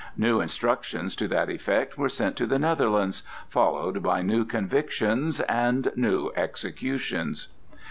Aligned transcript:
New 0.17 0.41
instructions 0.41 1.15
to 1.15 1.27
that 1.27 1.47
effect 1.47 1.95
were 1.95 2.09
sent 2.09 2.35
to 2.35 2.47
the 2.47 2.57
Netherlands, 2.57 3.21
followed 3.49 4.01
by 4.01 4.23
new 4.23 4.45
convictions 4.45 5.41
and 5.41 5.91
new 5.95 6.31
executions. 6.35 7.49